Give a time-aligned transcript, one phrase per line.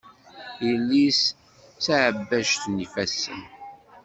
[0.65, 1.35] Yelli-s d
[1.85, 3.41] taɛebbajt n yifassen.